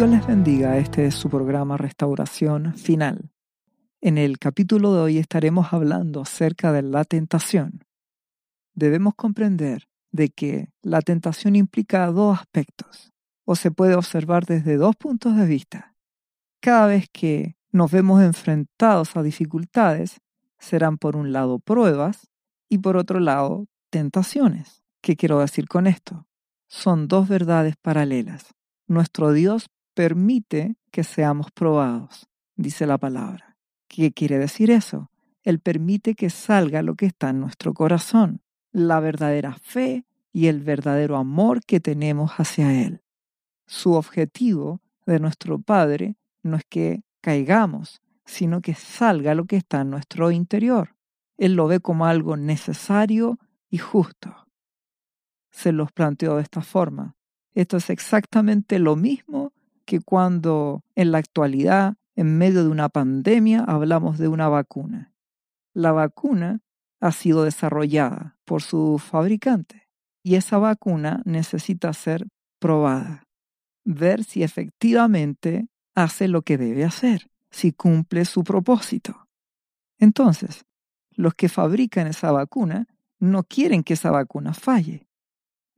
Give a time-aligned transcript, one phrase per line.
[0.00, 3.30] Dios les bendiga, este es su programa Restauración Final.
[4.00, 7.84] En el capítulo de hoy estaremos hablando acerca de la tentación.
[8.72, 13.12] Debemos comprender de que la tentación implica dos aspectos,
[13.44, 15.94] o se puede observar desde dos puntos de vista.
[16.60, 20.22] Cada vez que nos vemos enfrentados a dificultades,
[20.58, 22.26] serán por un lado pruebas
[22.70, 24.82] y por otro lado tentaciones.
[25.02, 26.26] ¿Qué quiero decir con esto?
[26.68, 28.54] Son dos verdades paralelas.
[28.86, 29.66] Nuestro Dios
[30.00, 33.58] permite que seamos probados, dice la palabra.
[33.86, 35.10] ¿Qué quiere decir eso?
[35.42, 38.40] Él permite que salga lo que está en nuestro corazón,
[38.72, 43.02] la verdadera fe y el verdadero amor que tenemos hacia Él.
[43.66, 49.82] Su objetivo de nuestro Padre no es que caigamos, sino que salga lo que está
[49.82, 50.96] en nuestro interior.
[51.36, 54.34] Él lo ve como algo necesario y justo.
[55.50, 57.16] Se los planteó de esta forma.
[57.52, 59.52] Esto es exactamente lo mismo
[59.90, 65.12] que cuando en la actualidad, en medio de una pandemia, hablamos de una vacuna.
[65.74, 66.60] La vacuna
[67.00, 69.88] ha sido desarrollada por su fabricante
[70.22, 72.28] y esa vacuna necesita ser
[72.60, 73.24] probada,
[73.84, 75.66] ver si efectivamente
[75.96, 79.26] hace lo que debe hacer, si cumple su propósito.
[79.98, 80.66] Entonces,
[81.16, 82.86] los que fabrican esa vacuna
[83.18, 85.08] no quieren que esa vacuna falle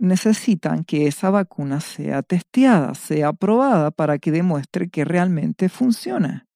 [0.03, 6.49] necesitan que esa vacuna sea testeada, sea probada para que demuestre que realmente funciona.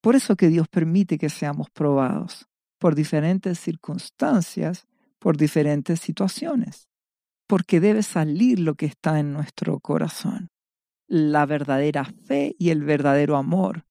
[0.00, 2.48] Por eso que Dios permite que seamos probados
[2.80, 4.88] por diferentes circunstancias,
[5.20, 6.88] por diferentes situaciones,
[7.46, 10.50] porque debe salir lo que está en nuestro corazón,
[11.06, 13.86] la verdadera fe y el verdadero amor.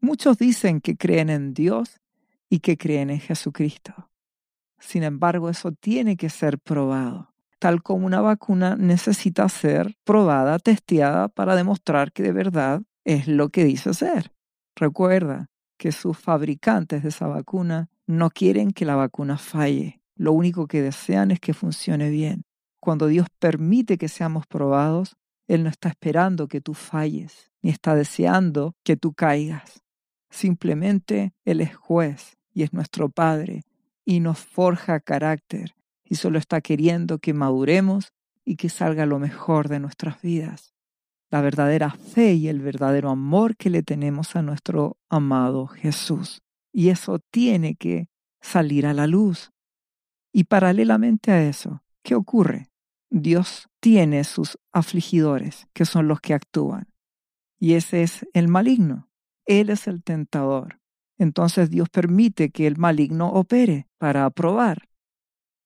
[0.00, 2.00] Muchos dicen que creen en Dios
[2.48, 4.10] y que creen en Jesucristo.
[4.78, 7.27] Sin embargo, eso tiene que ser probado
[7.58, 13.48] tal como una vacuna necesita ser probada, testeada para demostrar que de verdad es lo
[13.48, 14.32] que dice ser.
[14.76, 15.46] Recuerda
[15.76, 20.00] que sus fabricantes de esa vacuna no quieren que la vacuna falle.
[20.16, 22.42] Lo único que desean es que funcione bien.
[22.80, 25.16] Cuando Dios permite que seamos probados,
[25.46, 29.82] Él no está esperando que tú falles, ni está deseando que tú caigas.
[30.30, 33.62] Simplemente Él es juez y es nuestro Padre
[34.04, 35.74] y nos forja carácter
[36.08, 38.12] y solo está queriendo que maduremos
[38.44, 40.74] y que salga lo mejor de nuestras vidas.
[41.30, 46.40] La verdadera fe y el verdadero amor que le tenemos a nuestro amado Jesús.
[46.72, 48.08] Y eso tiene que
[48.40, 49.50] salir a la luz.
[50.32, 52.68] Y paralelamente a eso, ¿qué ocurre?
[53.10, 56.88] Dios tiene sus afligidores, que son los que actúan.
[57.58, 59.08] Y ese es el maligno.
[59.46, 60.80] Él es el tentador.
[61.18, 64.87] Entonces Dios permite que el maligno opere para aprobar.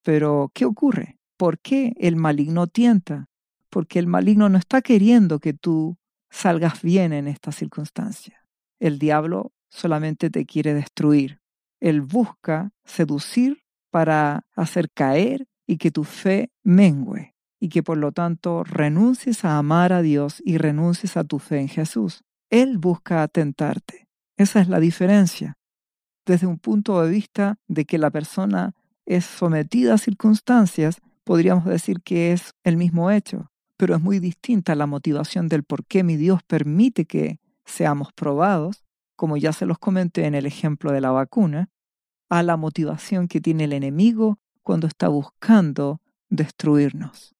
[0.03, 1.19] Pero, ¿qué ocurre?
[1.37, 3.27] ¿Por qué el maligno tienta?
[3.71, 5.97] Porque el maligno no está queriendo que tú
[6.31, 8.45] salgas bien en esta circunstancia.
[8.81, 11.41] El diablo solamente te quiere destruir.
[11.81, 18.11] Él busca seducir para hacer caer y que tu fe mengüe y que por lo
[18.11, 22.25] tanto renuncies a amar a Dios y renuncies a tu fe en Jesús.
[22.51, 24.09] Él busca atentarte.
[24.37, 25.59] Esa es la diferencia.
[26.27, 28.75] Desde un punto de vista de que la persona
[29.07, 34.75] es sometida a circunstancias, podríamos decir que es el mismo hecho, pero es muy distinta
[34.75, 38.85] la motivación del por qué mi Dios permite que seamos probados,
[39.17, 41.71] como ya se los comenté en el ejemplo de la vacuna,
[42.29, 47.35] a la motivación que tiene el enemigo cuando está buscando destruirnos.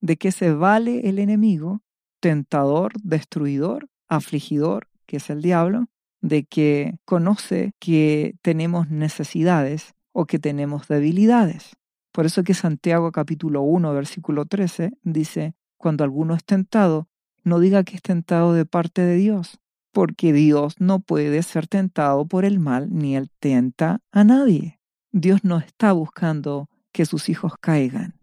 [0.00, 1.82] ¿De qué se vale el enemigo?
[2.20, 5.86] Tentador, destruidor, afligidor, que es el diablo,
[6.20, 11.76] de que conoce que tenemos necesidades o que tenemos debilidades.
[12.10, 17.06] Por eso que Santiago capítulo 1, versículo 13 dice, cuando alguno es tentado,
[17.44, 19.60] no diga que es tentado de parte de Dios,
[19.92, 24.80] porque Dios no puede ser tentado por el mal ni él tenta a nadie.
[25.12, 28.18] Dios no está buscando que sus hijos caigan.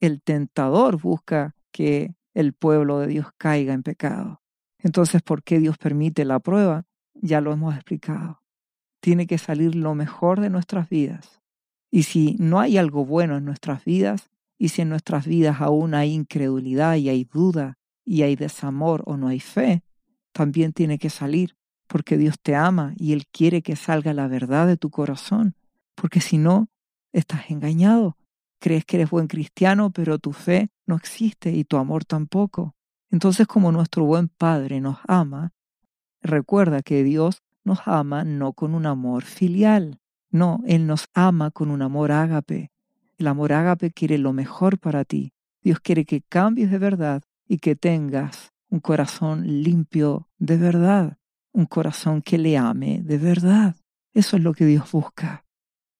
[0.00, 4.42] El tentador busca que el pueblo de Dios caiga en pecado.
[4.78, 6.84] Entonces, ¿por qué Dios permite la prueba?
[7.14, 8.43] Ya lo hemos explicado
[9.04, 11.42] tiene que salir lo mejor de nuestras vidas.
[11.90, 15.92] Y si no hay algo bueno en nuestras vidas, y si en nuestras vidas aún
[15.92, 19.82] hay incredulidad y hay duda y hay desamor o no hay fe,
[20.32, 21.54] también tiene que salir,
[21.86, 25.54] porque Dios te ama y Él quiere que salga la verdad de tu corazón,
[25.94, 26.70] porque si no,
[27.12, 28.16] estás engañado.
[28.58, 32.74] Crees que eres buen cristiano, pero tu fe no existe y tu amor tampoco.
[33.10, 35.52] Entonces, como nuestro buen Padre nos ama,
[36.22, 40.00] recuerda que Dios nos ama no con un amor filial,
[40.34, 42.72] no, Él nos ama con un amor ágape.
[43.18, 45.32] El amor ágape quiere lo mejor para ti.
[45.62, 51.18] Dios quiere que cambies de verdad y que tengas un corazón limpio de verdad,
[51.52, 53.76] un corazón que le ame de verdad.
[54.12, 55.44] Eso es lo que Dios busca.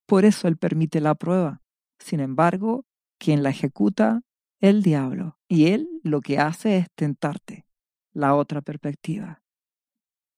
[0.06, 1.62] Por eso Él permite la prueba.
[2.00, 2.84] Sin embargo,
[3.18, 4.22] quien la ejecuta,
[4.60, 5.38] el diablo.
[5.46, 7.66] Y Él lo que hace es tentarte.
[8.12, 9.43] La otra perspectiva.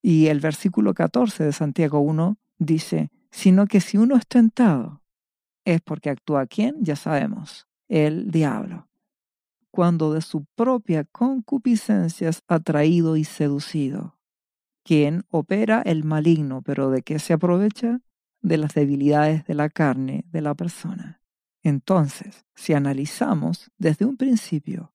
[0.09, 5.03] Y el versículo 14 de Santiago 1 dice, sino que si uno es tentado,
[5.65, 8.87] es porque actúa quién, ya sabemos, el diablo.
[9.73, 14.17] Cuando de su propia concupiscencia es atraído y seducido.
[14.85, 18.01] ¿Quién opera el maligno, pero de qué se aprovecha?
[18.43, 21.21] De las debilidades de la carne de la persona.
[21.65, 24.93] Entonces, si analizamos desde un principio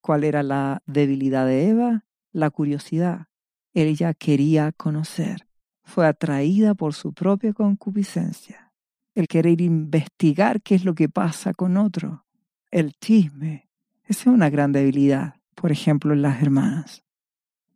[0.00, 3.26] cuál era la debilidad de Eva, la curiosidad.
[3.74, 5.48] Ella quería conocer.
[5.82, 8.72] Fue atraída por su propia concupiscencia.
[9.14, 12.24] El querer investigar qué es lo que pasa con otro.
[12.70, 13.68] El chisme.
[14.04, 17.04] Esa es una gran debilidad, por ejemplo, en las hermanas.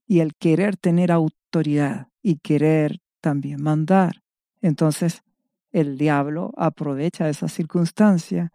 [0.07, 4.23] Y el querer tener autoridad y querer también mandar.
[4.61, 5.23] Entonces,
[5.73, 8.53] el diablo aprovecha esa circunstancia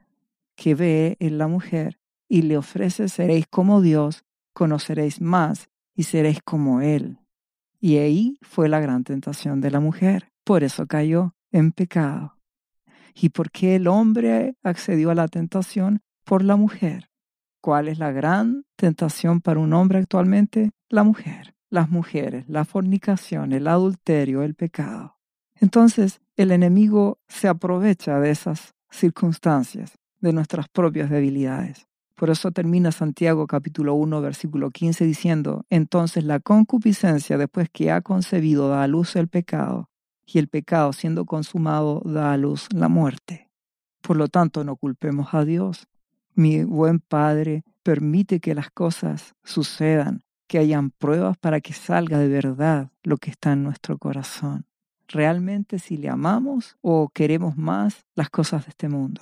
[0.55, 4.23] que ve en la mujer y le ofrece seréis como Dios,
[4.53, 7.19] conoceréis más y seréis como Él.
[7.83, 10.31] Y ahí fue la gran tentación de la mujer.
[10.45, 12.37] Por eso cayó en pecado.
[13.13, 15.99] ¿Y por qué el hombre accedió a la tentación?
[16.23, 17.09] Por la mujer.
[17.59, 20.71] ¿Cuál es la gran tentación para un hombre actualmente?
[20.87, 21.55] La mujer.
[21.69, 25.17] Las mujeres, la fornicación, el adulterio, el pecado.
[25.59, 31.85] Entonces, el enemigo se aprovecha de esas circunstancias, de nuestras propias debilidades.
[32.23, 37.99] Por eso termina Santiago capítulo 1 versículo 15 diciendo, entonces la concupiscencia después que ha
[37.99, 39.89] concebido da a luz el pecado,
[40.25, 43.51] y el pecado siendo consumado da a luz la muerte.
[43.99, 45.89] Por lo tanto, no culpemos a Dios.
[46.33, 52.29] Mi buen Padre permite que las cosas sucedan, que hayan pruebas para que salga de
[52.29, 54.65] verdad lo que está en nuestro corazón
[55.09, 59.21] realmente si le amamos o queremos más las cosas de este mundo.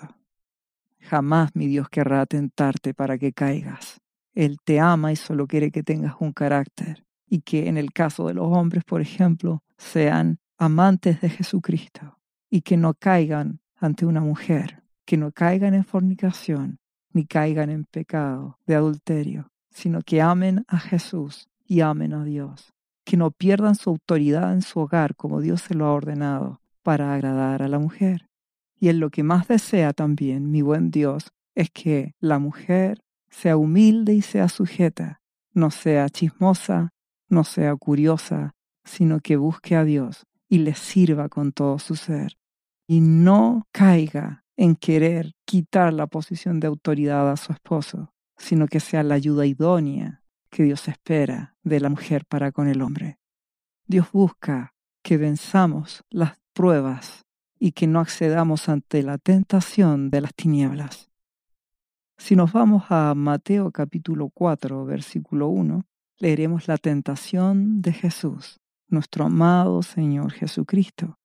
[1.01, 3.99] Jamás mi Dios querrá tentarte para que caigas.
[4.33, 8.27] Él te ama y solo quiere que tengas un carácter y que en el caso
[8.27, 12.17] de los hombres, por ejemplo, sean amantes de Jesucristo
[12.49, 16.79] y que no caigan ante una mujer, que no caigan en fornicación
[17.13, 22.73] ni caigan en pecado de adulterio, sino que amen a Jesús y amen a Dios
[23.03, 27.13] que no pierdan su autoridad en su hogar como Dios se lo ha ordenado para
[27.13, 28.30] agradar a la mujer.
[28.81, 33.55] Y en lo que más desea también mi buen Dios es que la mujer sea
[33.55, 35.21] humilde y sea sujeta,
[35.53, 36.89] no sea chismosa,
[37.29, 42.39] no sea curiosa, sino que busque a Dios y le sirva con todo su ser.
[42.87, 48.79] Y no caiga en querer quitar la posición de autoridad a su esposo, sino que
[48.79, 53.19] sea la ayuda idónea que Dios espera de la mujer para con el hombre.
[53.85, 54.73] Dios busca
[55.03, 57.25] que venzamos las pruebas
[57.63, 61.11] y que no accedamos ante la tentación de las tinieblas.
[62.17, 65.85] Si nos vamos a Mateo capítulo 4, versículo 1,
[66.17, 71.19] leeremos la tentación de Jesús, nuestro amado Señor Jesucristo.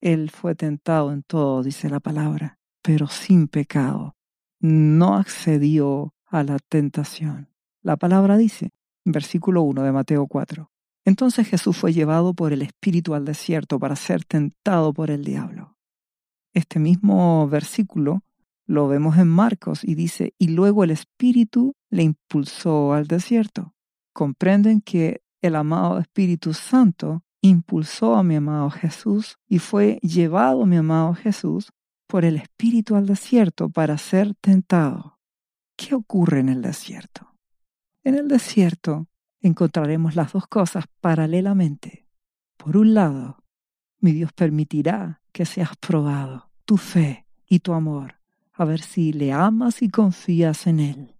[0.00, 4.16] Él fue tentado en todo, dice la palabra, pero sin pecado.
[4.58, 7.48] No accedió a la tentación.
[7.80, 8.72] La palabra dice,
[9.04, 10.68] versículo 1 de Mateo 4,
[11.04, 15.75] entonces Jesús fue llevado por el Espíritu al desierto para ser tentado por el diablo.
[16.56, 18.22] Este mismo versículo
[18.66, 23.74] lo vemos en Marcos y dice, y luego el Espíritu le impulsó al desierto.
[24.14, 30.76] Comprenden que el amado Espíritu Santo impulsó a mi amado Jesús y fue llevado mi
[30.76, 31.72] amado Jesús
[32.06, 35.18] por el Espíritu al desierto para ser tentado.
[35.76, 37.34] ¿Qué ocurre en el desierto?
[38.02, 39.08] En el desierto
[39.42, 42.08] encontraremos las dos cosas paralelamente.
[42.56, 43.44] Por un lado,
[44.00, 48.16] mi Dios permitirá que seas probado, tu fe y tu amor,
[48.52, 51.16] a ver si le amas y confías en Él.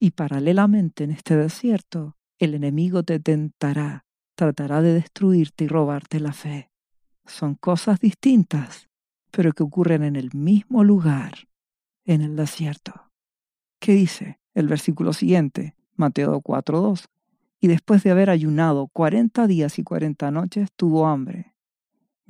[0.00, 6.32] Y paralelamente en este desierto, el enemigo te tentará, tratará de destruirte y robarte la
[6.32, 6.70] fe.
[7.26, 8.88] Son cosas distintas,
[9.30, 11.48] pero que ocurren en el mismo lugar,
[12.06, 13.10] en el desierto.
[13.78, 15.74] ¿Qué dice el versículo siguiente?
[15.94, 17.04] Mateo 4.2.
[17.60, 21.54] Y después de haber ayunado cuarenta días y cuarenta noches, tuvo hambre.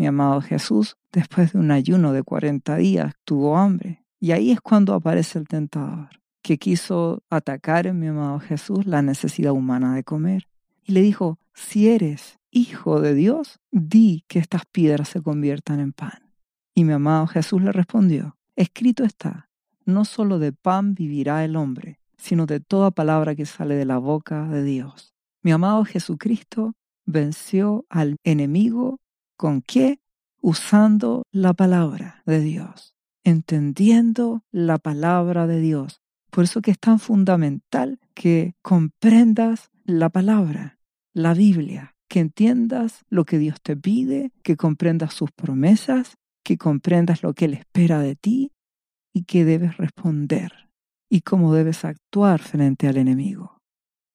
[0.01, 4.03] Mi amado Jesús, después de un ayuno de cuarenta días, tuvo hambre.
[4.19, 6.09] Y ahí es cuando aparece el tentador,
[6.41, 10.49] que quiso atacar en mi amado Jesús la necesidad humana de comer.
[10.85, 15.93] Y le dijo, si eres hijo de Dios, di que estas piedras se conviertan en
[15.93, 16.33] pan.
[16.75, 19.51] Y mi amado Jesús le respondió, escrito está,
[19.85, 23.99] no solo de pan vivirá el hombre, sino de toda palabra que sale de la
[23.99, 25.13] boca de Dios.
[25.43, 26.73] Mi amado Jesucristo
[27.05, 28.99] venció al enemigo
[29.41, 30.01] con qué?
[30.43, 32.95] Usando la palabra de Dios,
[33.25, 36.03] entendiendo la palabra de Dios.
[36.29, 40.79] Por eso que es tan fundamental que comprendas la palabra,
[41.15, 47.23] la Biblia, que entiendas lo que Dios te pide, que comprendas sus promesas, que comprendas
[47.23, 48.53] lo que Él espera de ti
[49.15, 50.69] y que debes responder
[51.09, 53.57] y cómo debes actuar frente al enemigo.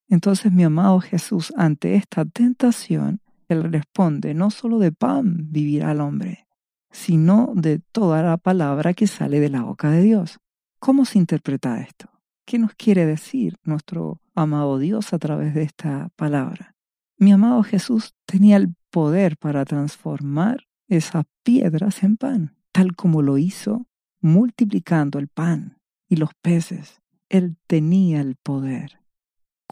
[0.07, 6.01] Entonces mi amado Jesús, ante esta tentación, Él responde, no solo de pan vivirá el
[6.01, 6.47] hombre,
[6.91, 10.39] sino de toda la palabra que sale de la boca de Dios.
[10.79, 12.09] ¿Cómo se interpreta esto?
[12.45, 16.75] ¿Qué nos quiere decir nuestro amado Dios a través de esta palabra?
[17.17, 23.37] Mi amado Jesús tenía el poder para transformar esas piedras en pan, tal como lo
[23.37, 23.87] hizo
[24.21, 27.01] multiplicando el pan y los peces.
[27.29, 28.99] Él tenía el poder.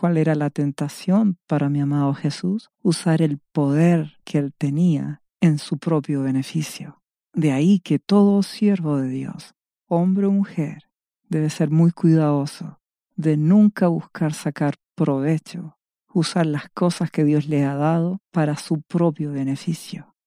[0.03, 2.72] ¿Cuál era la tentación para mi amado Jesús?
[2.81, 7.01] Usar el poder que él tenía en su propio beneficio.
[7.31, 9.55] De ahí que todo siervo de Dios,
[9.88, 10.89] hombre o mujer,
[11.29, 12.81] debe ser muy cuidadoso
[13.15, 15.77] de nunca buscar sacar provecho,
[16.13, 20.17] usar las cosas que Dios le ha dado para su propio beneficio.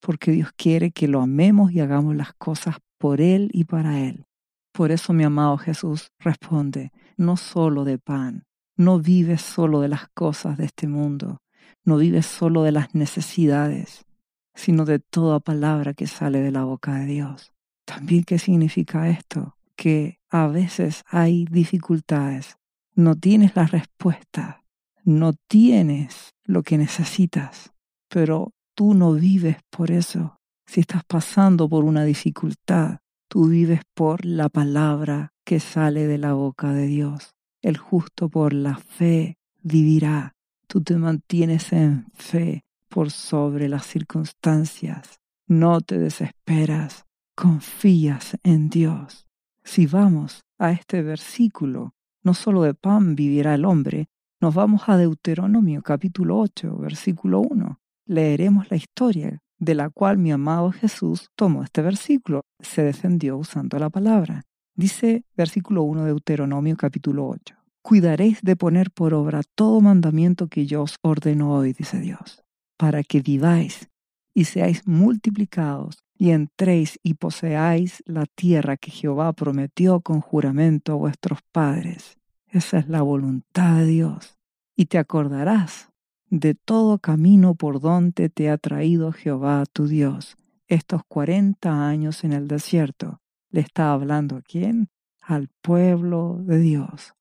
[0.00, 4.24] Porque Dios quiere que lo amemos y hagamos las cosas por Él y para Él.
[4.72, 8.47] Por eso mi amado Jesús responde, no solo de pan,
[8.78, 11.42] no vives solo de las cosas de este mundo,
[11.84, 14.06] no vives solo de las necesidades,
[14.54, 17.52] sino de toda palabra que sale de la boca de Dios.
[17.84, 19.56] También, ¿qué significa esto?
[19.76, 22.56] Que a veces hay dificultades,
[22.94, 24.64] no tienes la respuesta,
[25.04, 27.72] no tienes lo que necesitas,
[28.08, 30.38] pero tú no vives por eso.
[30.66, 36.34] Si estás pasando por una dificultad, tú vives por la palabra que sale de la
[36.34, 37.37] boca de Dios.
[37.62, 40.34] El justo por la fe vivirá.
[40.66, 45.18] Tú te mantienes en fe por sobre las circunstancias.
[45.46, 47.04] No te desesperas.
[47.34, 49.26] Confías en Dios.
[49.64, 54.08] Si vamos a este versículo, no solo de pan vivirá el hombre,
[54.40, 57.80] nos vamos a Deuteronomio capítulo 8, versículo 1.
[58.06, 63.78] Leeremos la historia de la cual mi amado Jesús tomó este versículo, se defendió usando
[63.78, 64.44] la palabra.
[64.78, 67.56] Dice versículo 1 de Deuteronomio capítulo 8.
[67.82, 72.44] Cuidaréis de poner por obra todo mandamiento que yo os ordeno hoy, dice Dios,
[72.76, 73.88] para que viváis
[74.34, 80.96] y seáis multiplicados y entréis y poseáis la tierra que Jehová prometió con juramento a
[80.96, 82.16] vuestros padres.
[82.46, 84.38] Esa es la voluntad de Dios.
[84.76, 85.88] Y te acordarás
[86.30, 90.36] de todo camino por donde te ha traído Jehová tu Dios
[90.68, 94.88] estos cuarenta años en el desierto le está hablando a quién?
[95.20, 97.14] Al pueblo de Dios,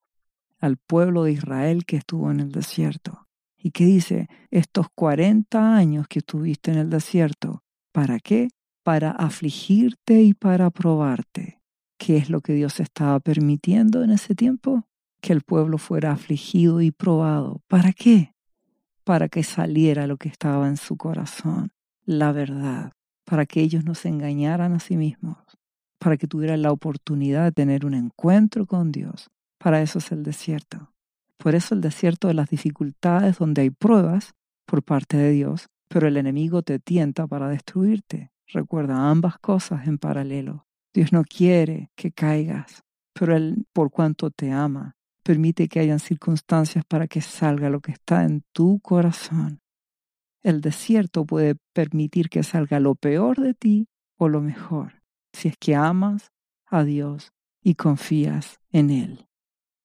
[0.59, 3.27] al pueblo de Israel que estuvo en el desierto.
[3.57, 4.27] ¿Y qué dice?
[4.51, 8.49] Estos cuarenta años que estuviste en el desierto, ¿para qué?
[8.83, 11.61] Para afligirte y para probarte.
[11.97, 14.87] ¿Qué es lo que Dios estaba permitiendo en ese tiempo?
[15.19, 17.61] Que el pueblo fuera afligido y probado.
[17.67, 18.35] ¿Para qué?
[19.03, 21.71] Para que saliera lo que estaba en su corazón,
[22.05, 22.93] la verdad,
[23.25, 25.37] para que ellos no se engañaran a sí mismos,
[25.99, 29.29] para que tuvieran la oportunidad de tener un encuentro con Dios.
[29.57, 30.91] Para eso es el desierto.
[31.37, 34.33] Por eso el desierto de las dificultades donde hay pruebas
[34.65, 38.31] por parte de Dios, pero el enemigo te tienta para destruirte.
[38.47, 40.67] Recuerda ambas cosas en paralelo.
[40.93, 46.85] Dios no quiere que caigas, pero Él, por cuanto te ama, permite que hayan circunstancias
[46.85, 49.61] para que salga lo que está en tu corazón.
[50.41, 53.87] El desierto puede permitir que salga lo peor de ti
[54.17, 54.96] o lo mejor
[55.33, 56.31] si es que amas
[56.65, 59.27] a Dios y confías en Él.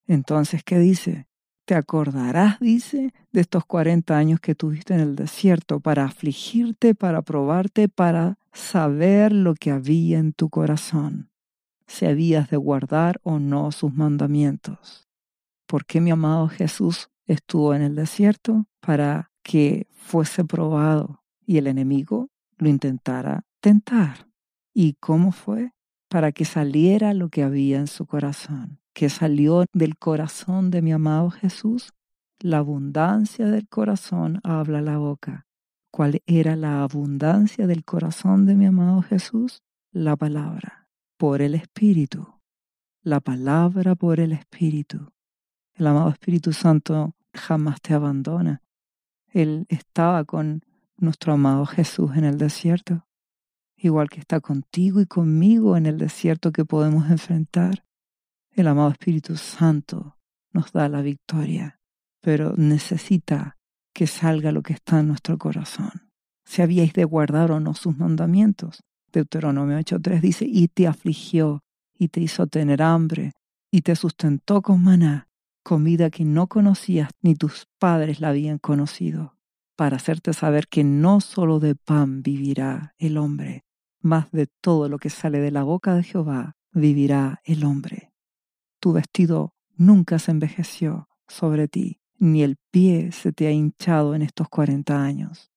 [0.06, 1.26] Entonces, ¿qué dice?
[1.64, 7.22] Te acordarás, dice, de estos 40 años que tuviste en el desierto para afligirte, para
[7.22, 11.30] probarte, para saber lo que había en tu corazón,
[11.86, 15.08] si habías de guardar o no sus mandamientos.
[15.66, 18.66] ¿Por qué mi amado Jesús estuvo en el desierto?
[18.80, 24.31] Para que fuese probado y el enemigo lo intentara tentar.
[24.74, 25.72] ¿Y cómo fue?
[26.08, 28.78] Para que saliera lo que había en su corazón.
[28.94, 31.94] que salió del corazón de mi amado Jesús?
[32.38, 35.46] La abundancia del corazón habla la boca.
[35.90, 39.62] ¿Cuál era la abundancia del corazón de mi amado Jesús?
[39.92, 42.34] La palabra, por el Espíritu.
[43.02, 45.10] La palabra por el Espíritu.
[45.74, 48.60] El amado Espíritu Santo jamás te abandona.
[49.28, 50.60] Él estaba con
[50.98, 53.06] nuestro amado Jesús en el desierto
[53.82, 57.84] igual que está contigo y conmigo en el desierto que podemos enfrentar.
[58.52, 60.16] El amado Espíritu Santo
[60.52, 61.80] nos da la victoria,
[62.20, 63.56] pero necesita
[63.94, 66.10] que salga lo que está en nuestro corazón.
[66.44, 68.80] Si habíais de guardar o no sus mandamientos.
[69.12, 71.62] Deuteronomio 8.3 dice, y te afligió,
[71.98, 73.32] y te hizo tener hambre,
[73.70, 75.28] y te sustentó con maná,
[75.62, 79.36] comida que no conocías ni tus padres la habían conocido,
[79.76, 83.64] para hacerte saber que no solo de pan vivirá el hombre,
[84.02, 88.12] más de todo lo que sale de la boca de Jehová vivirá el hombre.
[88.80, 94.22] Tu vestido nunca se envejeció sobre ti, ni el pie se te ha hinchado en
[94.22, 95.50] estos cuarenta años.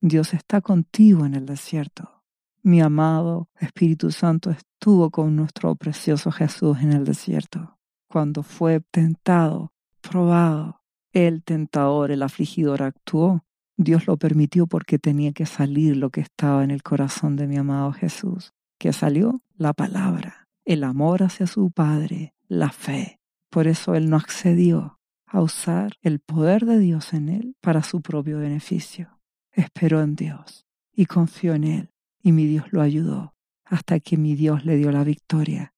[0.00, 2.22] Dios está contigo en el desierto.
[2.62, 9.72] Mi amado Espíritu Santo estuvo con nuestro precioso Jesús en el desierto, cuando fue tentado,
[10.00, 10.80] probado.
[11.12, 13.44] El tentador, el afligidor actuó.
[13.76, 17.56] Dios lo permitió porque tenía que salir lo que estaba en el corazón de mi
[17.56, 18.54] amado Jesús.
[18.78, 19.42] ¿Qué salió?
[19.56, 23.20] La palabra, el amor hacia su Padre, la fe.
[23.50, 28.00] Por eso Él no accedió a usar el poder de Dios en Él para su
[28.00, 29.18] propio beneficio.
[29.52, 31.90] Esperó en Dios y confió en Él
[32.22, 35.74] y mi Dios lo ayudó hasta que mi Dios le dio la victoria.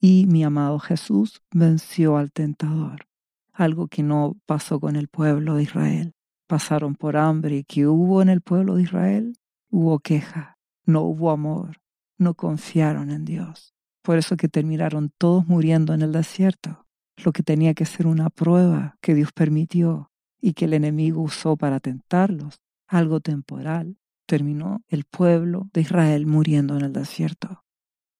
[0.00, 3.06] Y mi amado Jesús venció al tentador,
[3.52, 6.14] algo que no pasó con el pueblo de Israel.
[6.48, 9.36] Pasaron por hambre y que hubo en el pueblo de Israel,
[9.70, 11.76] hubo queja, no hubo amor,
[12.16, 13.74] no confiaron en Dios.
[14.02, 16.86] Por eso que terminaron todos muriendo en el desierto,
[17.22, 21.58] lo que tenía que ser una prueba que Dios permitió y que el enemigo usó
[21.58, 27.64] para tentarlos, algo temporal, terminó el pueblo de Israel muriendo en el desierto,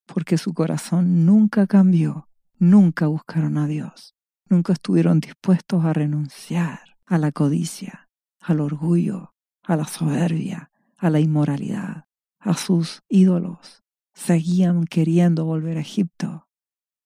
[0.05, 4.15] porque su corazón nunca cambió, nunca buscaron a Dios,
[4.51, 8.08] nunca estuvieron dispuestos a renunciar a la codicia,
[8.41, 12.07] al orgullo, a la soberbia, a la inmoralidad,
[12.39, 13.83] a sus ídolos.
[14.15, 16.49] Seguían queriendo volver a Egipto.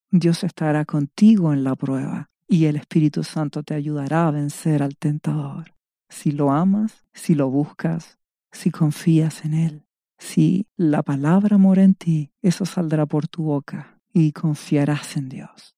[0.09, 4.97] Dios estará contigo en la prueba y el Espíritu Santo te ayudará a vencer al
[4.97, 5.75] tentador.
[6.09, 8.19] Si lo amas, si lo buscas,
[8.51, 9.87] si confías en Él.
[10.17, 15.75] Si la palabra mora en ti, eso saldrá por tu boca y confiarás en Dios.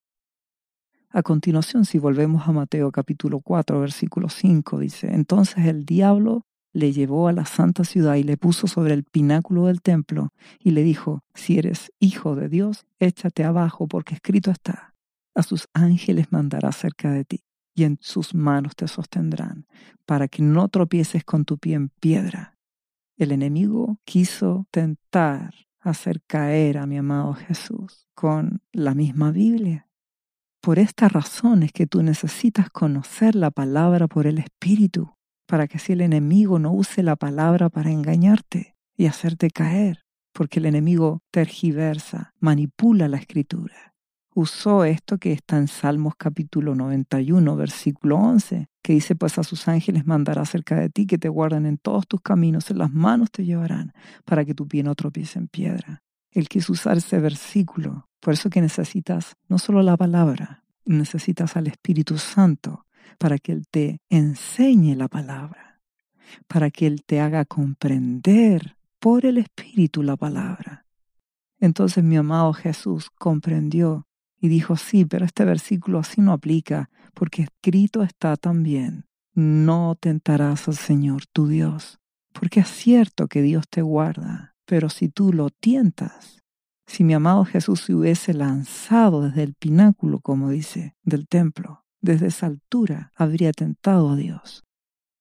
[1.16, 6.92] A continuación, si volvemos a Mateo capítulo 4, versículo 5, dice, entonces el diablo le
[6.92, 10.84] llevó a la santa ciudad y le puso sobre el pináculo del templo y le
[10.84, 14.94] dijo, si eres hijo de Dios, échate abajo porque escrito está,
[15.34, 19.68] a sus ángeles mandará cerca de ti y en sus manos te sostendrán,
[20.06, 22.58] para que no tropieces con tu pie en piedra.
[23.16, 29.85] El enemigo quiso tentar hacer caer a mi amado Jesús con la misma Biblia.
[30.66, 35.14] Por esta razón es que tú necesitas conocer la palabra por el Espíritu,
[35.48, 40.58] para que si el enemigo no use la palabra para engañarte y hacerte caer, porque
[40.58, 43.94] el enemigo tergiversa, manipula la escritura
[44.36, 49.68] usó esto que está en Salmos capítulo 91, versículo 11, que dice, pues a sus
[49.70, 53.32] ángeles mandará cerca de ti que te guarden en todos tus caminos, en las manos
[53.32, 53.94] te llevarán,
[54.26, 56.04] para que tu pie no tropiece en piedra.
[56.32, 61.68] Él quiso usar ese versículo, por eso que necesitas no solo la palabra, necesitas al
[61.68, 62.88] Espíritu Santo
[63.20, 65.80] para que Él te enseñe la palabra,
[66.48, 70.88] para que Él te haga comprender por el Espíritu la palabra.
[71.60, 74.08] Entonces mi amado Jesús comprendió
[74.42, 80.68] y dijo, sí, pero este versículo así no aplica, porque escrito está también, no tentarás
[80.68, 82.00] al Señor tu Dios,
[82.34, 86.42] porque es cierto que Dios te guarda, pero si tú lo tientas,
[86.88, 92.28] si mi amado Jesús se hubiese lanzado desde el pináculo, como dice, del templo, desde
[92.28, 94.64] esa altura habría tentado a Dios,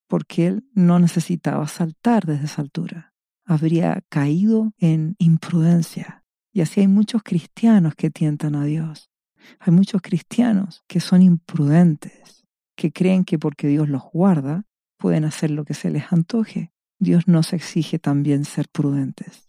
[0.09, 6.88] porque él no necesitaba saltar desde esa altura, habría caído en imprudencia, y así hay
[6.88, 9.11] muchos cristianos que tientan a Dios.
[9.59, 12.44] Hay muchos cristianos que son imprudentes,
[12.77, 14.64] que creen que porque Dios los guarda,
[14.96, 16.72] pueden hacer lo que se les antoje.
[16.98, 19.43] Dios nos exige también ser prudentes.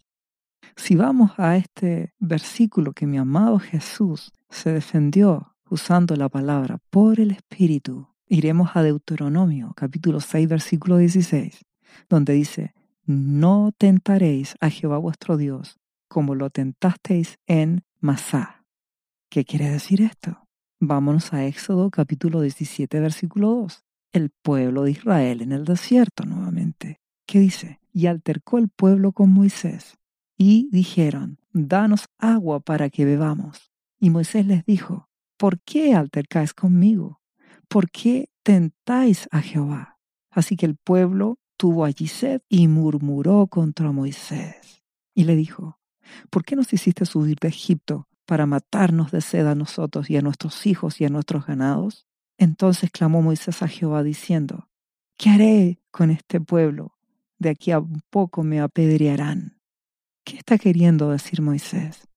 [0.76, 7.18] Si vamos a este versículo que mi amado Jesús se defendió usando la palabra por
[7.18, 11.64] el Espíritu, iremos a Deuteronomio capítulo 6 versículo 16,
[12.10, 18.64] donde dice, no tentaréis a Jehová vuestro Dios como lo tentasteis en Masá.
[19.30, 20.46] ¿Qué quiere decir esto?
[20.78, 23.84] Vámonos a Éxodo capítulo 17, versículo 2.
[24.12, 27.00] El pueblo de Israel en el desierto nuevamente.
[27.26, 27.80] ¿Qué dice?
[27.92, 29.96] Y altercó el pueblo con Moisés.
[30.36, 33.72] Y dijeron, danos agua para que bebamos.
[33.98, 37.20] Y Moisés les dijo, ¿por qué altercáis conmigo?
[37.68, 39.98] ¿Por qué tentáis a Jehová?
[40.30, 44.82] Así que el pueblo tuvo allí sed y murmuró contra Moisés.
[45.14, 45.78] Y le dijo,
[46.30, 50.22] ¿por qué nos hiciste subir de Egipto para matarnos de sed a nosotros y a
[50.22, 52.06] nuestros hijos y a nuestros ganados?
[52.38, 54.68] Entonces clamó Moisés a Jehová diciendo,
[55.16, 56.92] ¿Qué haré con este pueblo?
[57.38, 59.55] De aquí a poco me apedrearán.
[60.26, 62.08] ¿Qué está queriendo decir Moisés?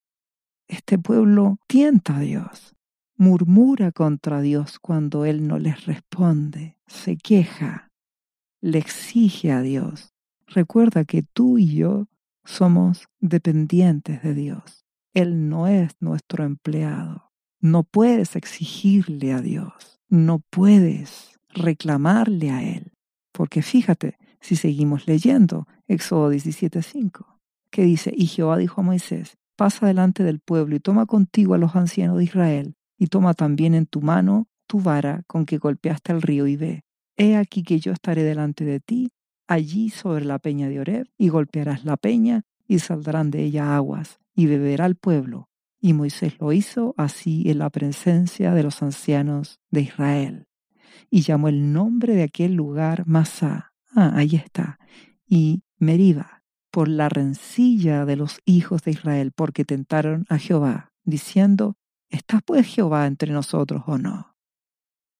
[0.67, 2.76] Este pueblo tienta a Dios,
[3.15, 7.91] murmura contra Dios cuando Él no les responde, se queja,
[8.62, 10.15] le exige a Dios.
[10.48, 12.08] Recuerda que tú y yo
[12.45, 14.88] somos dependientes de Dios.
[15.13, 17.30] Él no es nuestro empleado.
[17.62, 20.00] No puedes exigirle a Dios.
[20.08, 22.91] No puedes reclamarle a Él.
[23.32, 27.38] Porque fíjate, si seguimos leyendo Éxodo 17:5,
[27.70, 31.58] que dice, y Jehová dijo a Moisés, pasa delante del pueblo y toma contigo a
[31.58, 36.12] los ancianos de Israel, y toma también en tu mano tu vara con que golpeaste
[36.12, 36.84] el río y ve.
[37.18, 39.12] He aquí que yo estaré delante de ti,
[39.48, 44.20] allí sobre la peña de Oreb, y golpearás la peña, y saldrán de ella aguas,
[44.36, 45.50] y beberá el pueblo.
[45.82, 50.48] Y Moisés lo hizo así en la presencia de los ancianos de Israel.
[51.10, 53.74] Y llamó el nombre de aquel lugar Masá.
[53.96, 54.78] Ah, ahí está.
[55.28, 56.38] Y Meriba,
[56.72, 61.76] por la rencilla de los hijos de Israel, porque tentaron a Jehová, diciendo,
[62.10, 64.36] ¿Está pues Jehová entre nosotros o no?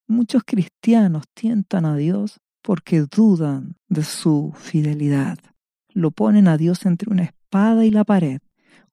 [0.08, 5.38] Muchos cristianos tientan a Dios porque dudan de su fidelidad.
[5.90, 8.42] Lo ponen a Dios entre una espada y la pared.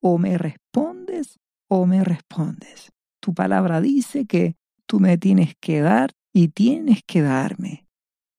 [0.01, 1.39] O me respondes
[1.69, 2.93] o me respondes.
[3.21, 7.87] Tu palabra dice que tú me tienes que dar y tienes que darme.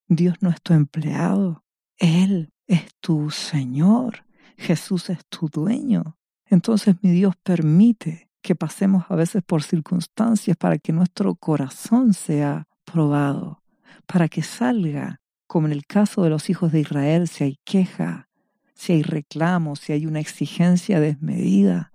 [0.08, 1.64] Dios no es tu empleado.
[1.98, 4.26] Él es tu Señor.
[4.58, 6.18] Jesús es tu dueño.
[6.46, 12.68] Entonces mi Dios permite que pasemos a veces por circunstancias para que nuestro corazón sea
[12.86, 13.62] probado,
[14.06, 18.30] para que salga, como en el caso de los hijos de Israel, si hay queja,
[18.74, 21.92] si hay reclamo, si hay una exigencia desmedida,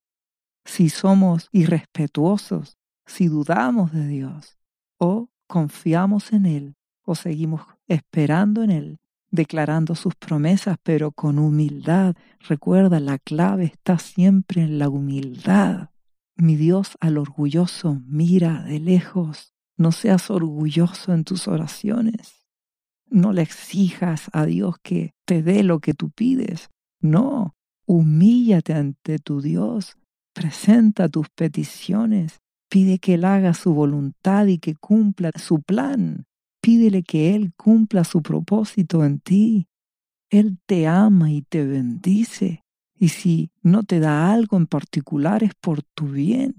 [0.65, 4.59] si somos irrespetuosos, si dudamos de Dios,
[4.99, 8.99] o confiamos en Él, o seguimos esperando en Él,
[9.33, 12.15] declarando sus promesas, pero con humildad.
[12.39, 15.89] Recuerda, la clave está siempre en la humildad.
[16.37, 19.55] Mi Dios al orgulloso mira de lejos.
[19.77, 22.47] No seas orgulloso en tus oraciones.
[23.09, 26.71] No le exijas a Dios que te dé lo que tú pides.
[27.01, 29.97] No, humíllate ante tu Dios.
[30.35, 32.41] Presenta tus peticiones.
[32.69, 36.27] Pide que Él haga su voluntad y que cumpla su plan.
[36.63, 39.67] Pídele que Él cumpla su propósito en ti.
[40.31, 42.63] Él te ama y te bendice.
[42.97, 46.55] Y si no te da algo en particular es por tu bien,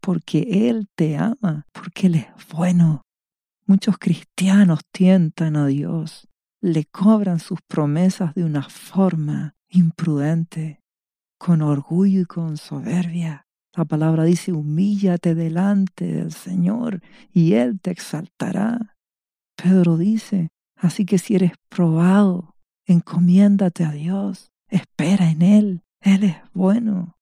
[0.00, 3.02] porque Él te ama, porque Él es bueno.
[3.66, 6.28] Muchos cristianos tientan a Dios,
[6.60, 10.80] le cobran sus promesas de una forma imprudente,
[11.38, 13.48] con orgullo y con soberbia.
[13.74, 18.96] La palabra dice, humíllate delante del Señor y Él te exaltará.
[19.62, 22.54] Pedro dice, así que si eres probado,
[22.86, 25.82] encomiéndate a Dios Espera en Él.
[26.00, 27.18] Él es bueno.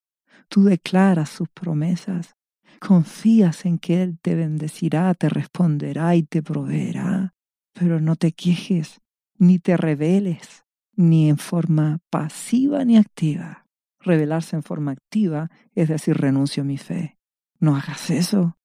[0.49, 2.37] Tú declaras sus promesas.
[2.79, 7.35] Confías en que Él te bendecirá, te responderá y te proveerá.
[7.73, 9.01] Pero no te quejes,
[9.39, 13.67] ni te rebeles, ni en forma pasiva ni activa.
[14.01, 17.19] Rebelarse en forma activa es decir, renuncio a mi fe.
[17.59, 18.59] No hagas eso.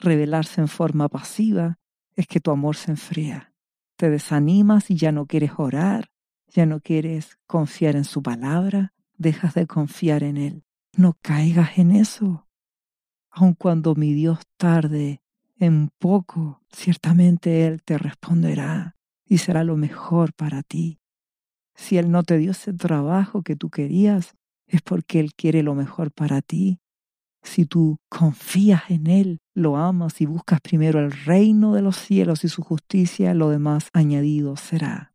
[0.00, 1.78] Rebelarse en forma pasiva
[2.16, 3.52] es que tu amor se enfría.
[3.96, 6.10] Te desanimas y ya no quieres orar,
[6.48, 10.64] ya no quieres confiar en su palabra, dejas de confiar en Él.
[10.96, 12.48] No caigas en eso.
[13.30, 15.20] Aun cuando mi Dios tarde
[15.58, 18.96] en poco, ciertamente Él te responderá
[19.26, 21.00] y será lo mejor para ti.
[21.74, 24.34] Si Él no te dio ese trabajo que tú querías,
[24.66, 26.80] es porque Él quiere lo mejor para ti.
[27.44, 32.42] Si tú confías en Él, lo amas y buscas primero el reino de los cielos
[32.42, 35.12] y su justicia, lo demás añadido será.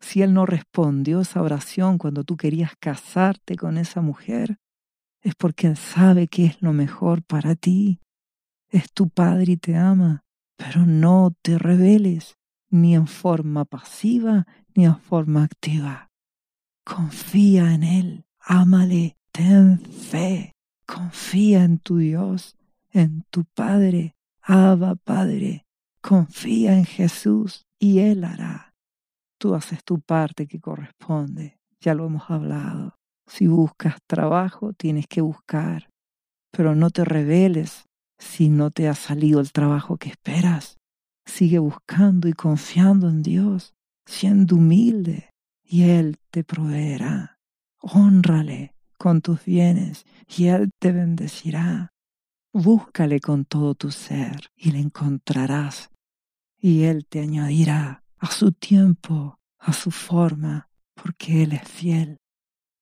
[0.00, 4.58] Si Él no respondió esa oración cuando tú querías casarte con esa mujer,
[5.20, 8.00] es porque Él sabe que es lo mejor para ti.
[8.68, 10.24] Es tu Padre y te ama,
[10.56, 12.36] pero no te rebeles,
[12.70, 16.10] ni en forma pasiva ni en forma activa.
[16.84, 20.53] Confía en Él, ámale, ten fe,
[20.86, 22.56] confía en tu Dios,
[22.90, 25.66] en tu Padre, Abba Padre,
[26.00, 28.74] confía en Jesús y Él hará
[29.44, 31.58] tú haces tu parte que corresponde.
[31.78, 32.96] Ya lo hemos hablado.
[33.26, 35.90] Si buscas trabajo, tienes que buscar.
[36.50, 37.84] Pero no te rebeles
[38.18, 40.78] si no te ha salido el trabajo que esperas.
[41.26, 43.74] Sigue buscando y confiando en Dios,
[44.06, 45.30] siendo humilde,
[45.62, 47.38] y Él te proveerá.
[47.80, 48.73] Honrale
[49.04, 51.92] con tus bienes y Él te bendecirá.
[52.54, 55.90] Búscale con todo tu ser y le encontrarás,
[56.58, 62.16] y Él te añadirá a su tiempo, a su forma, porque Él es fiel.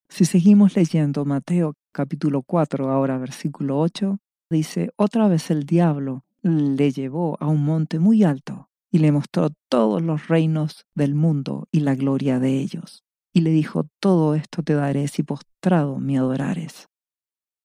[0.08, 6.92] Si seguimos leyendo Mateo capítulo 4, ahora versículo 8, dice, otra vez el diablo le
[6.92, 11.80] llevó a un monte muy alto y le mostró todos los reinos del mundo y
[11.80, 13.02] la gloria de ellos.
[13.32, 16.88] Y le dijo, todo esto te daré si postrado me adorares.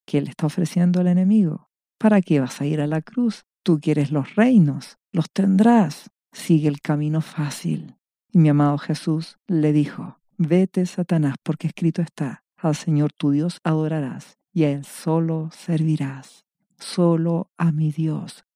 [0.06, 1.70] ¿Qué le está ofreciendo al enemigo?
[1.98, 3.44] ¿Para qué vas a ir a la cruz?
[3.64, 6.10] Tú quieres los reinos, los tendrás.
[6.32, 7.96] Sigue el camino fácil.
[8.32, 13.60] Y mi amado Jesús le dijo, vete Satanás, porque escrito está, al Señor tu Dios
[13.64, 16.46] adorarás y a Él solo servirás,
[16.78, 18.48] solo a mi Dios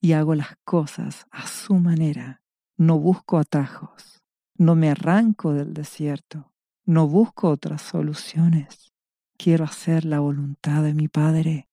[0.00, 2.42] y hago las cosas a su manera.
[2.76, 4.17] No busco atajos,
[4.58, 6.52] no me arranco del desierto,
[6.84, 8.92] no busco otras soluciones.
[9.38, 11.68] Quiero hacer la voluntad de mi Padre.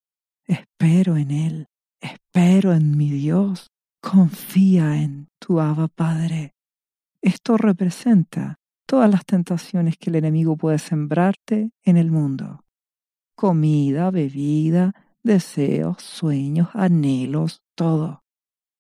[0.46, 1.68] Espero en Él,
[2.00, 3.72] espero en mi Dios.
[4.02, 6.54] Confía en tu Abba Padre.
[7.22, 12.64] Esto representa todas las tentaciones que el enemigo puede sembrarte en el mundo.
[13.36, 14.94] Comida, bebida,
[15.24, 18.24] deseos, sueños, anhelos, todo.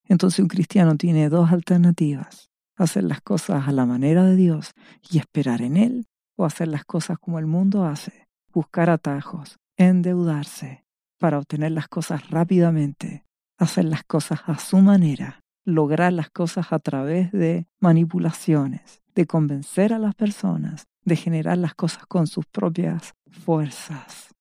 [0.08, 4.72] Entonces un cristiano tiene dos alternativas, hacer las cosas a la manera de Dios
[5.10, 10.86] y esperar en Él, o hacer las cosas como el mundo hace, buscar atajos, endeudarse
[11.18, 13.26] para obtener las cosas rápidamente,
[13.58, 19.94] hacer las cosas a su manera, lograr las cosas a través de manipulaciones, de convencer
[19.94, 24.34] a las personas, de generar las cosas con sus propias fuerzas.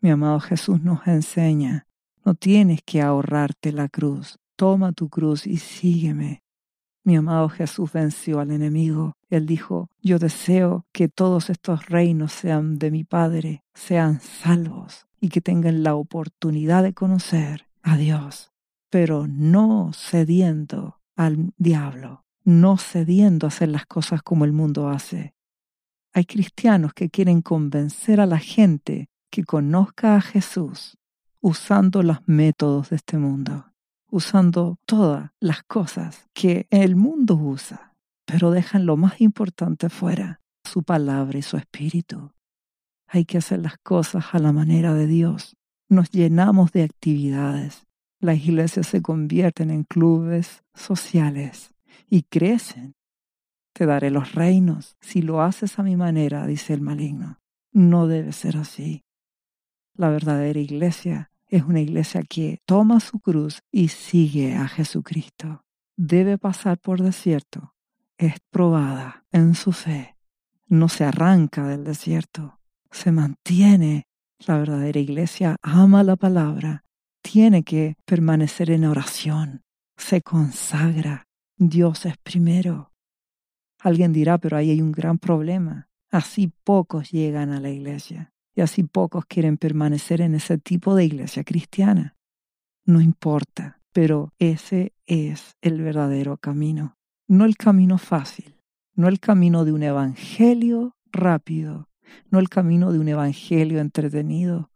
[0.00, 1.86] Mi amado Jesús nos enseña,
[2.24, 6.42] no tienes que ahorrarte la cruz, toma tu cruz y sígueme.
[7.06, 9.12] Mi amado Jesús venció al enemigo.
[9.30, 15.28] Él dijo, yo deseo que todos estos reinos sean de mi Padre, sean salvos y
[15.28, 18.50] que tengan la oportunidad de conocer a Dios,
[18.90, 25.32] pero no cediendo al diablo, no cediendo a hacer las cosas como el mundo hace.
[26.12, 30.98] Hay cristianos que quieren convencer a la gente que conozca a Jesús
[31.40, 33.66] usando los métodos de este mundo,
[34.16, 37.92] usando todas las cosas que el mundo usa,
[38.24, 42.32] pero dejan lo más importante fuera, su palabra y su espíritu.
[43.06, 45.56] Hay que hacer las cosas a la manera de Dios.
[45.90, 47.84] Nos llenamos de actividades.
[48.18, 51.74] Las iglesias se convierten en clubes sociales
[52.08, 52.94] y crecen.
[53.74, 57.38] Te daré los reinos si lo haces a mi manera, dice el maligno.
[57.70, 59.04] No debe ser así.
[59.94, 65.64] La verdadera iglesia es una iglesia que toma su cruz y sigue a Jesucristo.
[65.96, 67.74] Debe pasar por desierto.
[68.18, 70.16] Es probada en su fe.
[70.66, 72.58] No se arranca del desierto.
[72.90, 74.06] Se mantiene.
[74.46, 76.84] La verdadera iglesia ama la palabra.
[77.22, 79.62] Tiene que permanecer en oración.
[79.96, 81.26] Se consagra.
[81.56, 82.92] Dios es primero.
[83.80, 85.88] Alguien dirá, pero ahí hay un gran problema.
[86.10, 91.04] Así pocos llegan a la iglesia y así pocos quieren permanecer en ese tipo de
[91.04, 92.16] iglesia cristiana.
[92.86, 96.96] No importa, pero ese es el verdadero camino,
[97.28, 98.56] no el camino fácil,
[98.94, 101.90] no el camino de un evangelio rápido,
[102.30, 104.70] no el camino de un evangelio entretenido,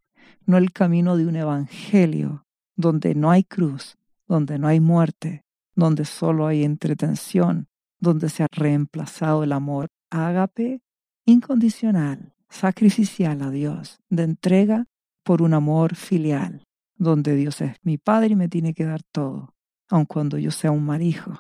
[0.45, 2.45] no el camino de un evangelio
[2.77, 3.97] donde no hay cruz,
[4.29, 10.83] donde no hay muerte, donde solo hay entretención, donde se ha reemplazado el amor ágape
[11.25, 14.87] incondicional sacrificial a Dios, de entrega
[15.23, 16.65] por un amor filial,
[16.97, 19.55] donde Dios es mi Padre y me tiene que dar todo,
[19.89, 21.33] aun cuando yo sea un mal hijo.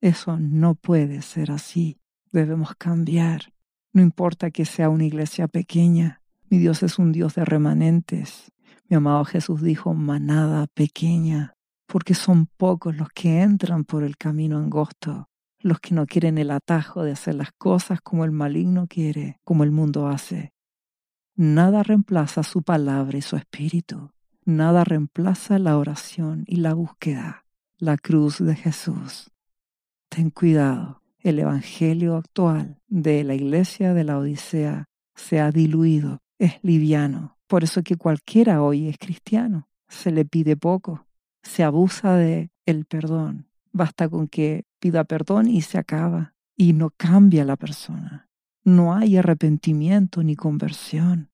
[0.00, 1.98] Eso no puede ser así.
[2.30, 3.54] Debemos cambiar.
[3.92, 6.20] No importa que sea una iglesia pequeña.
[6.50, 8.52] Mi Dios es un Dios de remanentes.
[8.88, 11.54] Mi amado Jesús dijo manada pequeña,
[11.86, 15.28] porque son pocos los que entran por el camino angosto
[15.64, 19.64] los que no quieren el atajo de hacer las cosas como el maligno quiere, como
[19.64, 20.52] el mundo hace.
[21.36, 24.10] Nada reemplaza su palabra y su espíritu.
[24.44, 27.46] Nada reemplaza la oración y la búsqueda,
[27.78, 29.30] la cruz de Jesús.
[30.10, 36.58] Ten cuidado, el evangelio actual de la iglesia de la Odisea se ha diluido, es
[36.62, 37.38] liviano.
[37.46, 39.66] Por eso que cualquiera hoy es cristiano.
[39.88, 41.06] Se le pide poco,
[41.42, 43.48] se abusa de el perdón.
[43.74, 46.34] Basta con que pida perdón y se acaba.
[46.56, 48.28] Y no cambia la persona.
[48.62, 51.32] No hay arrepentimiento ni conversión.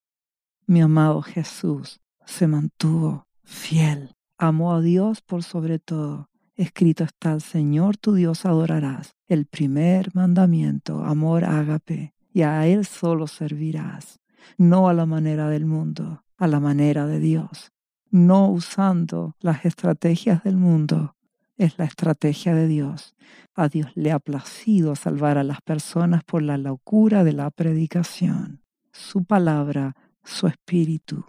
[0.65, 4.15] Mi amado Jesús se mantuvo fiel.
[4.39, 6.29] Amó a Dios por sobre todo.
[6.55, 9.15] Escrito está el Señor tu Dios adorarás.
[9.27, 14.19] El primer mandamiento, amor ágape, y a Él solo servirás.
[14.57, 17.71] No a la manera del mundo, a la manera de Dios.
[18.09, 21.15] No usando las estrategias del mundo,
[21.57, 23.15] es la estrategia de Dios.
[23.53, 28.63] A Dios le ha placido salvar a las personas por la locura de la predicación.
[28.91, 31.25] Su palabra, su espíritu.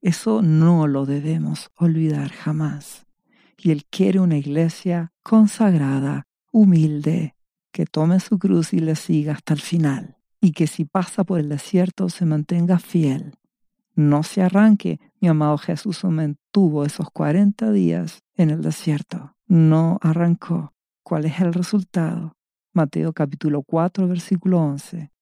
[0.00, 3.06] Eso no lo debemos olvidar jamás.
[3.58, 7.34] Y Él quiere una iglesia consagrada, humilde,
[7.72, 10.16] que tome su cruz y le siga hasta el final.
[10.40, 13.34] Y que si pasa por el desierto se mantenga fiel.
[13.94, 15.00] No se arranque.
[15.20, 19.35] Mi amado Jesús mantuvo esos 40 días en el desierto.
[19.48, 20.74] No arrancó.
[21.04, 22.36] ¿Cuál es el resultado?
[22.72, 25.12] Mateo capítulo 4, versículo 11.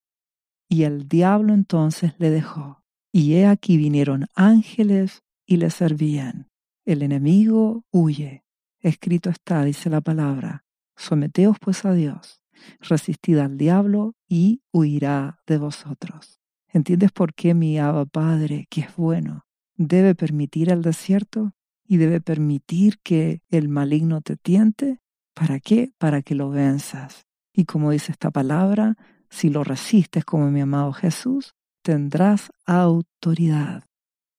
[0.68, 2.82] Y el diablo entonces le dejó
[3.12, 6.48] y he aquí vinieron ángeles y le servían.
[6.87, 8.44] El enemigo huye.
[8.80, 10.64] Escrito está, dice la palabra,
[10.96, 12.42] someteos pues a Dios,
[12.80, 16.40] resistid al diablo y huirá de vosotros.
[16.68, 21.52] ¿Entiendes por qué mi Abba Padre, que es bueno, debe permitir el desierto
[21.87, 25.01] y debe permitir que el maligno te tiente?
[25.35, 25.92] ¿Para qué?
[25.99, 27.27] Para que lo venzas.
[27.53, 28.97] Y como dice esta palabra,
[29.31, 33.85] si lo resistes como mi amado Jesús, tendrás autoridad.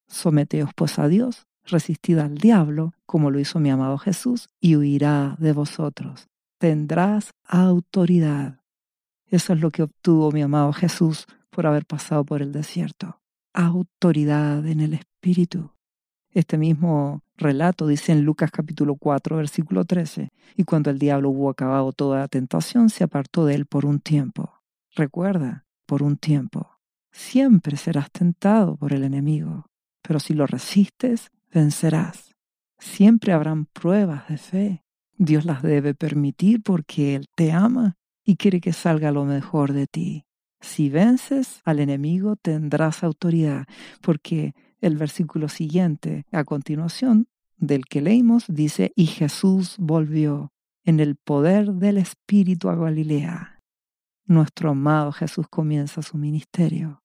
[0.07, 5.35] Someteos pues a Dios, resistid al diablo, como lo hizo mi amado Jesús, y huirá
[5.39, 6.27] de vosotros.
[6.59, 8.61] Tendrás autoridad.
[9.27, 13.21] Eso es lo que obtuvo mi amado Jesús por haber pasado por el desierto.
[13.53, 15.74] Autoridad en el Espíritu.
[16.35, 21.49] Este mismo relato dice en Lucas capítulo 4, versículo 13, y cuando el diablo hubo
[21.49, 24.61] acabado toda tentación, se apartó de él por un tiempo.
[24.93, 26.71] Recuerda, por un tiempo.
[27.13, 29.67] Siempre serás tentado por el enemigo,
[30.01, 32.35] pero si lo resistes, vencerás.
[32.79, 34.83] Siempre habrán pruebas de fe.
[35.17, 37.95] Dios las debe permitir porque Él te ama
[38.25, 40.25] y quiere que salga lo mejor de ti.
[40.59, 43.67] Si vences al enemigo tendrás autoridad,
[44.01, 44.53] porque
[44.85, 50.51] el versículo siguiente, a continuación del que leímos, dice, y Jesús volvió
[50.83, 53.61] en el poder del Espíritu a Galilea.
[54.25, 57.01] Nuestro amado Jesús comienza su ministerio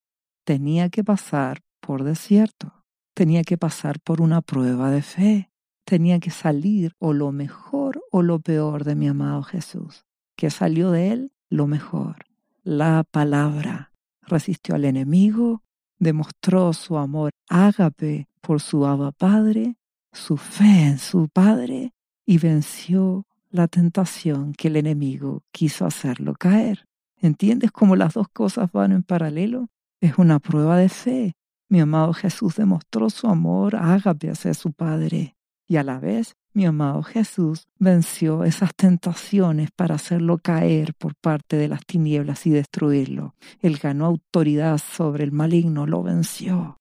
[0.51, 5.53] tenía que pasar por desierto, tenía que pasar por una prueba de fe,
[5.85, 10.05] tenía que salir o lo mejor o lo peor de mi amado Jesús.
[10.37, 11.33] que salió de él?
[11.51, 12.25] Lo mejor,
[12.65, 13.93] la palabra.
[14.23, 15.63] Resistió al enemigo,
[16.01, 19.77] demostró su amor ágape por su Abba Padre,
[20.13, 21.93] su fe en su Padre
[22.27, 26.87] y venció la tentación que el enemigo quiso hacerlo caer.
[27.21, 29.69] ¿Entiendes cómo las dos cosas van en paralelo?
[30.01, 31.35] Es una prueba de fe.
[31.69, 35.37] Mi amado Jesús demostró su amor ágape hacia su Padre.
[35.69, 41.57] Y a la vez, mi amado Jesús venció esas tentaciones para hacerlo caer por parte
[41.57, 43.35] de las tinieblas y destruirlo.
[43.61, 46.79] Él ganó autoridad sobre el maligno, lo venció.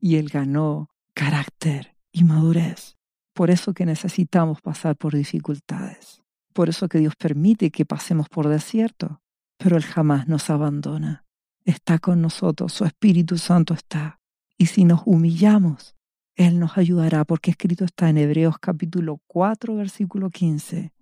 [0.00, 2.96] Y él ganó carácter y madurez.
[3.34, 6.22] Por eso que necesitamos pasar por dificultades.
[6.52, 9.20] Por eso que Dios permite que pasemos por desierto.
[9.58, 11.24] Pero Él jamás nos abandona
[11.64, 14.20] está con nosotros, su Espíritu Santo está.
[14.56, 15.93] Y si nos humillamos,
[16.36, 20.92] Él nos ayudará, porque escrito está en Hebreos capítulo 4, versículo 15,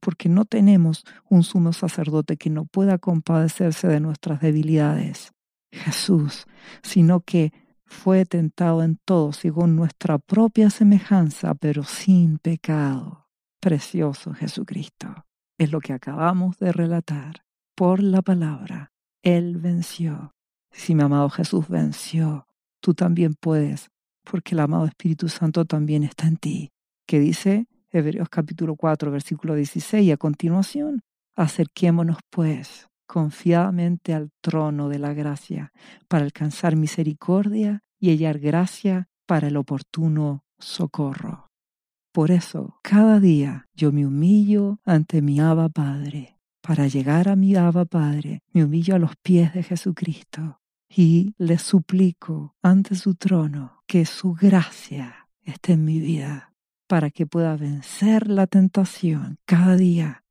[0.00, 5.32] porque no tenemos un sumo sacerdote que no pueda compadecerse de nuestras debilidades,
[5.70, 6.46] Jesús,
[6.82, 7.52] sino que
[7.84, 13.26] fue tentado en todo según nuestra propia semejanza, pero sin pecado.
[13.60, 15.26] Precioso Jesucristo.
[15.58, 20.34] Es lo que acabamos de relatar por la palabra él venció.
[20.72, 22.46] Si mi amado Jesús venció,
[22.80, 23.90] tú también puedes,
[24.24, 26.70] porque el amado Espíritu Santo también está en ti.
[27.06, 31.02] Que dice Hebreos capítulo 4, versículo 16 y a continuación,
[31.36, 35.72] acerquémonos pues confiadamente al trono de la gracia
[36.08, 41.48] para alcanzar misericordia y hallar gracia para el oportuno socorro.
[42.12, 47.56] Por eso, cada día yo me humillo ante mi Abba Padre para llegar a mi
[47.56, 50.61] Abba Padre, me humillo a los pies de Jesucristo
[50.94, 56.52] y le suplico ante su trono que su gracia esté en mi vida
[56.86, 60.24] para que pueda vencer la tentación cada día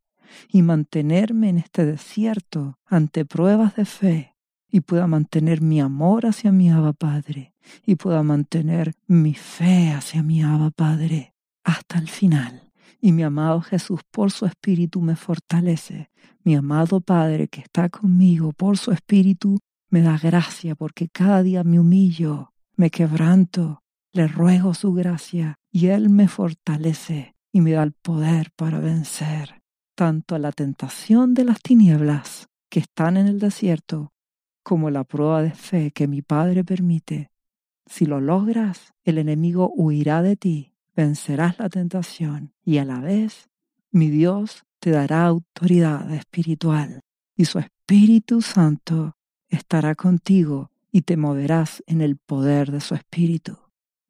[0.50, 4.36] y mantenerme en este desierto ante pruebas de fe
[4.70, 7.56] y pueda mantener mi amor hacia mi Abba Padre
[7.86, 11.34] y pueda mantener mi fe hacia mi Abba Padre
[11.64, 16.12] hasta el final y mi amado Jesús por su Espíritu me fortalece.
[16.44, 19.60] Mi amado Padre que está conmigo por su Espíritu
[19.92, 25.88] me da gracia porque cada día me humillo, me quebranto, le ruego su gracia y
[25.88, 29.62] Él me fortalece y me da el poder para vencer
[29.94, 34.14] tanto la tentación de las tinieblas que están en el desierto
[34.64, 37.30] como la prueba de fe que mi Padre permite.
[37.86, 43.50] Si lo logras, el enemigo huirá de ti vencerás la tentación y a la vez
[43.92, 47.02] Mi Dios te dará autoridad espiritual
[47.36, 49.18] y su Espíritu Santo
[49.52, 53.58] estará contigo y te moverás en el poder de su Espíritu.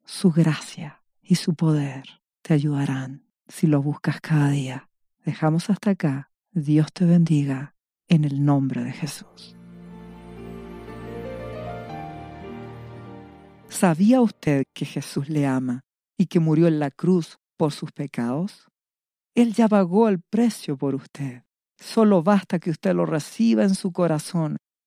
[0.04, 2.04] Su gracia y su poder
[2.42, 4.88] te ayudarán si lo buscas cada día.
[5.24, 6.30] Dejamos hasta acá.
[6.52, 7.74] Dios te bendiga
[8.08, 9.56] en el nombre de Jesús.
[13.68, 15.84] ¿Sabía usted que Jesús le ama
[16.16, 18.68] y que murió en la cruz por sus pecados?
[19.34, 21.42] Él ya pagó el precio por usted.
[21.78, 24.58] Solo basta que usted lo reciba en su corazón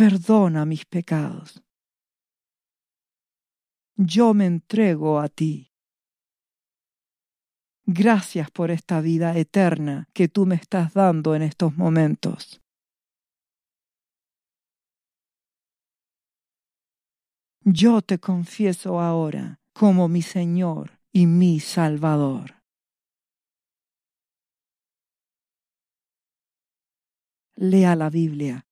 [0.00, 1.62] Perdona mis pecados.
[3.96, 5.74] Yo me entrego a ti.
[7.84, 12.62] Gracias por esta vida eterna que tú me estás dando en estos momentos.
[17.62, 22.54] Yo te confieso ahora como mi Señor y mi Salvador.
[27.56, 28.64] lea la Biblia